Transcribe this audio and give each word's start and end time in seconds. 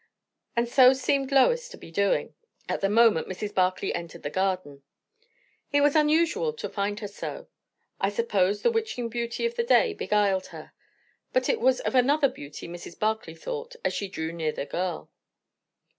And 0.55 0.67
so 0.67 0.93
seemed 0.93 1.31
Lois 1.31 1.69
to 1.69 1.77
be 1.77 1.91
doing, 1.91 2.33
at 2.67 2.81
the 2.81 2.89
moment 2.89 3.27
Mrs. 3.27 3.53
Barclay 3.53 3.91
entered 3.93 4.23
the 4.23 4.31
garden. 4.31 4.81
It 5.71 5.81
was 5.81 5.95
unusual 5.95 6.53
to 6.53 6.67
find 6.69 6.99
her 7.01 7.07
so. 7.07 7.49
I 7.99 8.09
suppose 8.09 8.63
the 8.63 8.71
witching 8.71 9.09
beauty 9.09 9.45
of 9.45 9.53
the 9.53 9.63
day 9.63 9.93
beguiled 9.93 10.47
her. 10.47 10.73
But 11.33 11.49
it 11.49 11.59
was 11.61 11.81
of 11.81 11.93
another 11.93 12.29
beauty 12.29 12.67
Mrs. 12.67 12.97
Barclay 12.97 13.35
thought, 13.35 13.75
as 13.85 13.93
she 13.93 14.07
drew 14.07 14.31
near 14.31 14.51
the 14.51 14.65
girl. 14.65 15.11